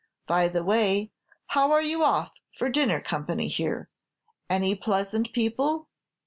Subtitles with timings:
[0.25, 1.11] By the way,
[1.45, 3.87] how are you off for dinner company here,
[4.49, 5.89] any pleasant people?"